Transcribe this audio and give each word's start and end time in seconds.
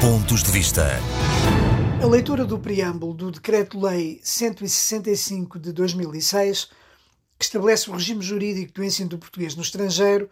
Pontos 0.00 0.42
de 0.42 0.50
Vista. 0.50 0.98
A 2.02 2.06
leitura 2.06 2.46
do 2.46 2.58
preâmbulo 2.58 3.12
do 3.12 3.30
Decreto-Lei 3.30 4.18
165 4.22 5.58
de 5.58 5.74
2006, 5.74 6.70
que 7.38 7.44
estabelece 7.44 7.90
o 7.90 7.92
regime 7.92 8.22
jurídico 8.22 8.72
do 8.72 8.82
ensino 8.82 9.10
do 9.10 9.18
português 9.18 9.54
no 9.54 9.60
estrangeiro, 9.60 10.30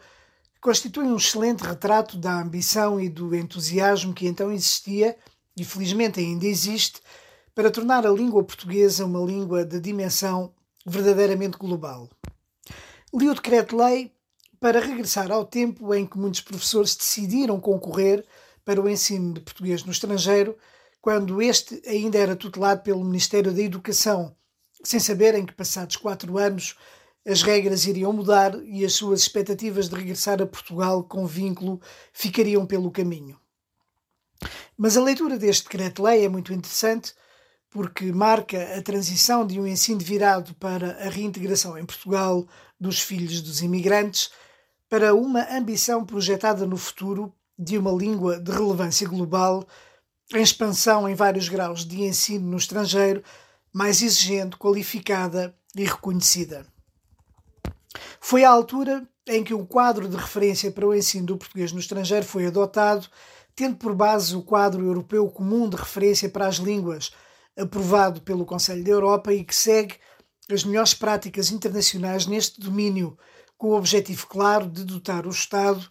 constitui 0.59 1.05
um 1.05 1.17
excelente 1.17 1.61
retrato 1.61 2.17
da 2.17 2.41
ambição 2.41 2.99
e 2.99 3.11
do 3.11 3.35
entusiasmo 3.37 4.15
que 4.15 4.27
então 4.27 4.51
existia, 4.51 5.15
e 5.55 5.63
felizmente 5.63 6.19
ainda 6.19 6.47
existe, 6.47 7.03
para 7.55 7.71
tornar 7.71 8.07
a 8.07 8.11
língua 8.11 8.43
portuguesa 8.43 9.05
uma 9.05 9.21
língua 9.21 9.67
de 9.67 9.79
dimensão 9.81 10.51
verdadeiramente 10.87 11.59
global. 11.59 12.09
Li 13.13 13.29
o 13.29 13.35
Decreto-Lei 13.35 14.13
para 14.59 14.81
regressar 14.81 15.31
ao 15.31 15.45
tempo 15.45 15.95
em 15.95 16.07
que 16.07 16.17
muitos 16.17 16.41
professores 16.41 16.97
decidiram 16.97 17.61
concorrer 17.61 18.25
para 18.69 18.83
o 18.83 18.89
ensino 18.91 19.33
de 19.33 19.41
português 19.41 19.83
no 19.83 19.91
estrangeiro, 19.91 20.55
quando 21.01 21.41
este 21.41 21.81
ainda 21.89 22.19
era 22.19 22.37
tutelado 22.37 22.83
pelo 22.83 23.03
Ministério 23.03 23.51
da 23.51 23.63
Educação, 23.63 24.37
sem 24.85 25.01
saberem 25.01 25.47
que, 25.47 25.55
passados 25.55 25.97
quatro 25.97 26.37
anos, 26.37 26.77
as 27.27 27.41
regras 27.41 27.87
iriam 27.87 28.13
mudar 28.13 28.63
e 28.67 28.85
as 28.85 28.93
suas 28.93 29.23
expectativas 29.23 29.89
de 29.89 29.95
regressar 29.95 30.43
a 30.43 30.47
Portugal 30.47 31.03
com 31.03 31.27
vínculo 31.27 31.81
ficariam 32.13 32.67
pelo 32.67 32.91
caminho. 32.91 33.41
Mas 34.77 34.99
a 34.99 35.03
leitura 35.03 35.39
deste 35.39 35.63
decreto-lei 35.63 36.27
é 36.27 36.29
muito 36.29 36.53
interessante 36.53 37.15
porque 37.71 38.13
marca 38.13 38.77
a 38.77 38.83
transição 38.83 39.47
de 39.47 39.59
um 39.59 39.67
ensino 39.67 40.01
virado 40.01 40.55
para 40.57 40.91
a 41.07 41.09
reintegração 41.09 41.79
em 41.79 41.87
Portugal 41.87 42.47
dos 42.79 43.01
filhos 43.01 43.41
dos 43.41 43.63
imigrantes 43.63 44.31
para 44.91 45.15
uma 45.15 45.57
ambição 45.57 46.05
projetada 46.05 46.67
no 46.67 46.77
futuro 46.77 47.35
de 47.59 47.77
uma 47.77 47.91
língua 47.91 48.39
de 48.39 48.53
relevância 48.53 49.09
global, 49.09 49.67
em 50.33 50.43
expansão 50.43 51.09
em 51.09 51.15
vários 51.15 51.49
graus 51.49 51.85
de 51.85 52.03
ensino 52.03 52.51
no 52.51 52.57
estrangeiro, 52.57 53.23
mais 53.73 54.03
exigente, 54.03 54.57
qualificada 54.57 55.55
e 55.75 55.85
reconhecida. 55.85 56.67
Foi 58.21 58.45
a 58.45 58.51
altura 58.51 59.09
em 59.27 59.43
que 59.43 59.55
um 59.55 59.65
quadro 59.65 60.09
de 60.09 60.17
referência 60.17 60.71
para 60.71 60.87
o 60.87 60.95
ensino 60.95 61.27
do 61.27 61.37
português 61.37 61.73
no 61.73 61.81
estrangeiro 61.81 62.25
foi 62.25 62.47
adotado, 62.47 63.07
tendo 63.55 63.77
por 63.77 63.95
base 63.95 64.37
o 64.37 64.43
quadro 64.43 64.85
europeu 64.85 65.29
comum 65.29 65.69
de 65.69 65.77
referência 65.77 66.29
para 66.29 66.47
as 66.47 66.57
línguas, 66.57 67.11
aprovado 67.57 68.21
pelo 68.23 68.47
Conselho 68.47 68.85
da 68.85 68.91
Europa 68.91 69.33
e 69.33 69.45
que 69.45 69.55
segue 69.55 69.97
as 70.51 70.65
melhores 70.65 70.95
práticas 70.95 71.51
internacionais 71.51 72.27
neste 72.27 72.61
domínio, 72.61 73.19
com 73.57 73.69
o 73.69 73.77
objetivo 73.77 74.27
claro 74.29 74.67
de 74.67 74.85
dotar 74.85 75.27
o 75.27 75.31
Estado 75.31 75.89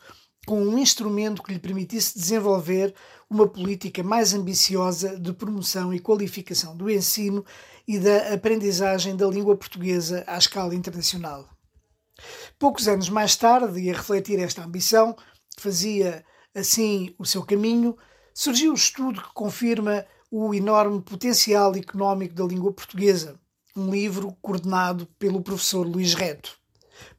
com 0.48 0.62
um 0.62 0.78
instrumento 0.78 1.44
que 1.44 1.52
lhe 1.52 1.60
permitisse 1.60 2.18
desenvolver 2.18 2.96
uma 3.30 3.46
política 3.46 4.02
mais 4.02 4.34
ambiciosa 4.34 5.20
de 5.20 5.34
promoção 5.34 5.94
e 5.94 6.00
qualificação 6.00 6.76
do 6.76 6.90
ensino 6.90 7.46
e 7.86 8.00
da 8.00 8.34
aprendizagem 8.34 9.14
da 9.14 9.28
língua 9.28 9.58
portuguesa 9.58 10.24
à 10.26 10.38
escala 10.38 10.74
internacional. 10.74 11.50
Poucos 12.58 12.88
anos 12.88 13.10
mais 13.10 13.36
tarde, 13.36 13.78
e 13.82 13.90
a 13.90 13.94
refletir 13.94 14.40
esta 14.40 14.64
ambição, 14.64 15.18
fazia 15.60 16.24
assim 16.56 17.14
o 17.20 17.26
seu 17.26 17.44
caminho, 17.44 17.98
surgiu 18.34 18.72
o 18.72 18.76
estudo 18.76 19.22
que 19.22 19.34
confirma 19.34 20.06
o 20.32 20.54
enorme 20.54 21.02
potencial 21.02 21.76
económico 21.76 22.34
da 22.34 22.46
língua 22.46 22.72
portuguesa, 22.72 23.38
um 23.76 23.92
livro 23.92 24.34
coordenado 24.42 25.08
pelo 25.20 25.42
professor 25.42 25.86
Luís 25.86 26.14
Reto. 26.14 26.58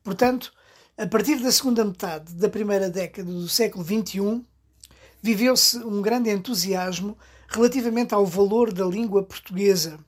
Portanto, 0.03 0.51
a 0.99 1.07
partir 1.07 1.37
da 1.37 1.53
segunda 1.53 1.85
metade 1.85 2.35
da 2.35 2.49
primeira 2.49 2.91
década 2.91 3.31
do 3.31 3.49
século 3.49 3.85
XXI, 3.85 4.45
viveu-se 5.23 5.79
um 5.79 6.03
grande 6.03 6.29
entusiasmo 6.29 7.17
relativamente 7.47 8.15
ao 8.15 8.27
valor 8.27 8.73
da 8.73 8.85
língua 8.85 9.23
portuguesa. 9.23 10.01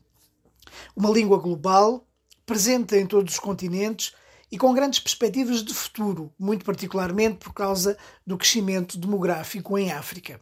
Uma 0.96 1.08
língua 1.08 1.38
global, 1.38 2.04
presente 2.44 2.96
em 2.96 3.06
todos 3.06 3.34
os 3.34 3.38
continentes 3.38 4.12
e 4.50 4.58
com 4.58 4.74
grandes 4.74 4.98
perspectivas 4.98 5.62
de 5.62 5.72
futuro, 5.72 6.34
muito 6.36 6.64
particularmente 6.64 7.36
por 7.36 7.54
causa 7.54 7.96
do 8.26 8.36
crescimento 8.36 8.98
demográfico 8.98 9.78
em 9.78 9.92
África. 9.92 10.40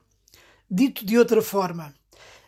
Dito 0.71 1.05
de 1.05 1.19
outra 1.19 1.43
forma, 1.43 1.95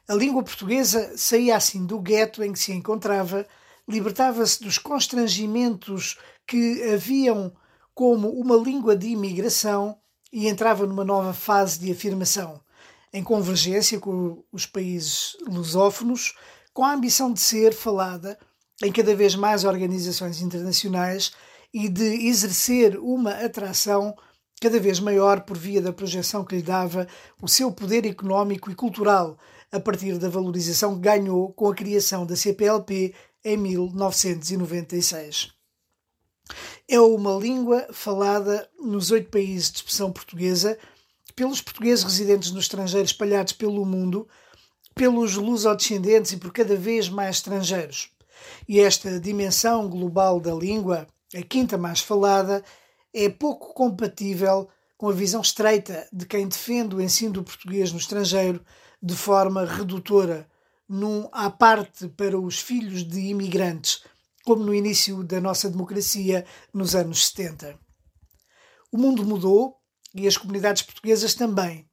a 0.09 0.15
língua 0.15 0.43
portuguesa 0.43 1.13
saía 1.19 1.55
assim 1.55 1.85
do 1.85 2.01
gueto 2.01 2.43
em 2.43 2.55
que 2.55 2.59
se 2.59 2.73
encontrava, 2.73 3.47
libertava-se 3.87 4.63
dos 4.63 4.79
constrangimentos 4.79 6.19
que 6.47 6.83
haviam 6.95 7.53
como 8.01 8.31
uma 8.31 8.57
língua 8.57 8.97
de 8.97 9.09
imigração 9.09 9.95
e 10.33 10.49
entrava 10.49 10.87
numa 10.87 11.05
nova 11.05 11.35
fase 11.35 11.79
de 11.79 11.93
afirmação, 11.93 12.59
em 13.13 13.23
convergência 13.23 14.01
com 14.01 14.43
os 14.51 14.65
países 14.65 15.37
lusófonos, 15.47 16.35
com 16.73 16.83
a 16.83 16.95
ambição 16.95 17.31
de 17.31 17.41
ser 17.41 17.75
falada 17.75 18.39
em 18.83 18.91
cada 18.91 19.15
vez 19.15 19.35
mais 19.35 19.65
organizações 19.65 20.41
internacionais 20.41 21.33
e 21.75 21.91
de 21.91 22.27
exercer 22.27 22.99
uma 22.99 23.33
atração 23.33 24.15
cada 24.63 24.81
vez 24.81 24.99
maior 24.99 25.43
por 25.43 25.59
via 25.59 25.83
da 25.83 25.93
projeção 25.93 26.43
que 26.43 26.57
lhe 26.57 26.63
dava 26.63 27.07
o 27.43 27.47
seu 27.47 27.71
poder 27.71 28.07
económico 28.07 28.71
e 28.71 28.75
cultural, 28.75 29.39
a 29.71 29.79
partir 29.79 30.17
da 30.17 30.31
valorização 30.31 30.95
que 30.95 31.03
ganhou 31.03 31.53
com 31.53 31.69
a 31.69 31.75
criação 31.75 32.25
da 32.25 32.35
CPLP 32.35 33.15
em 33.45 33.59
1996 33.59 35.60
é 36.89 37.01
uma 37.01 37.35
língua 37.35 37.87
falada 37.93 38.69
nos 38.79 39.11
oito 39.11 39.31
países 39.31 39.71
de 39.71 39.79
expressão 39.79 40.11
portuguesa, 40.13 40.79
pelos 41.35 41.61
portugueses 41.61 42.05
residentes 42.05 42.51
no 42.51 42.61
estrangeiro 42.61 43.07
espalhados 43.07 43.53
pelo 43.53 43.85
mundo, 43.85 44.29
pelos 44.95 45.37
lusodescendentes 45.37 46.33
e 46.33 46.37
por 46.37 46.53
cada 46.53 46.77
vez 46.77 47.09
mais 47.09 47.37
estrangeiros. 47.37 48.11
E 48.69 48.81
esta 48.81 49.19
dimensão 49.19 49.89
global 49.89 50.41
da 50.41 50.55
língua, 50.55 51.07
a 51.35 51.43
quinta 51.43 51.79
mais 51.79 52.01
falada, 52.01 52.63
é 53.13 53.29
pouco 53.29 53.73
compatível 53.75 54.69
com 54.97 55.09
a 55.09 55.13
visão 55.13 55.41
estreita 55.41 56.07
de 56.13 56.27
quem 56.27 56.47
defende 56.47 56.95
o 56.95 57.01
ensino 57.01 57.33
do 57.33 57.43
português 57.43 57.93
no 57.93 57.99
estrangeiro 57.99 58.65
de 59.03 59.17
forma 59.17 59.65
redutora, 59.65 60.47
num 60.89 61.29
à 61.33 61.49
parte 61.49 62.09
para 62.09 62.39
os 62.39 62.61
filhos 62.61 63.03
de 63.03 63.21
imigrantes, 63.21 64.05
como 64.45 64.65
no 64.65 64.75
início 64.75 65.23
da 65.23 65.41
nossa 65.41 65.69
democracia 65.69 66.45
nos 66.73 66.95
anos 66.95 67.29
70. 67.29 67.79
O 68.93 68.99
mundo 68.99 69.25
mudou 69.25 69.77
e 70.15 70.27
as 70.27 70.37
comunidades 70.37 70.83
portuguesas 70.83 71.35
também, 71.35 71.89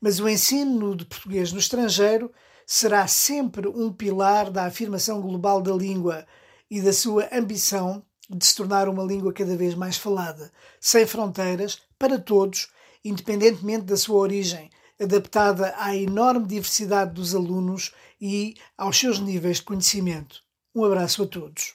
mas 0.00 0.20
o 0.20 0.28
ensino 0.28 0.96
de 0.96 1.04
português 1.04 1.52
no 1.52 1.58
estrangeiro 1.58 2.32
será 2.66 3.06
sempre 3.06 3.68
um 3.68 3.92
pilar 3.92 4.50
da 4.50 4.64
afirmação 4.64 5.20
global 5.20 5.60
da 5.60 5.72
língua 5.72 6.26
e 6.70 6.80
da 6.80 6.92
sua 6.92 7.28
ambição 7.32 8.04
de 8.28 8.46
se 8.46 8.54
tornar 8.54 8.88
uma 8.88 9.02
língua 9.02 9.32
cada 9.32 9.56
vez 9.56 9.74
mais 9.74 9.96
falada, 9.96 10.52
sem 10.80 11.04
fronteiras, 11.04 11.82
para 11.98 12.18
todos, 12.18 12.68
independentemente 13.04 13.86
da 13.86 13.96
sua 13.96 14.18
origem, 14.18 14.70
adaptada 15.00 15.74
à 15.78 15.96
enorme 15.96 16.46
diversidade 16.46 17.12
dos 17.12 17.34
alunos 17.34 17.92
e 18.20 18.54
aos 18.78 18.96
seus 18.98 19.18
níveis 19.18 19.56
de 19.56 19.64
conhecimento. 19.64 20.42
Um 20.72 20.84
abraço 20.84 21.24
a 21.24 21.26
todos. 21.26 21.74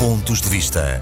Pontos 0.00 0.40
de 0.40 0.48
Vista. 0.48 1.00